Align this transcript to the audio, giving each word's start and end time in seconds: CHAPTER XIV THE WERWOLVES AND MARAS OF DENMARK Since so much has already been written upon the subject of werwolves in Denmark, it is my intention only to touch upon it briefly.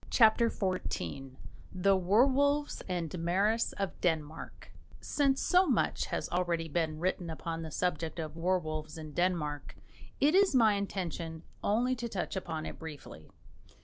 CHAPTER 0.09 0.49
XIV 0.49 1.35
THE 1.71 1.95
WERWOLVES 1.95 2.81
AND 2.89 3.15
MARAS 3.19 3.73
OF 3.73 4.01
DENMARK 4.01 4.71
Since 4.99 5.43
so 5.43 5.67
much 5.67 6.07
has 6.07 6.27
already 6.29 6.67
been 6.67 6.97
written 6.99 7.29
upon 7.29 7.61
the 7.61 7.69
subject 7.69 8.17
of 8.17 8.35
werwolves 8.35 8.97
in 8.97 9.11
Denmark, 9.13 9.75
it 10.19 10.33
is 10.33 10.55
my 10.55 10.73
intention 10.73 11.43
only 11.63 11.95
to 11.97 12.09
touch 12.09 12.35
upon 12.35 12.65
it 12.65 12.79
briefly. 12.79 13.29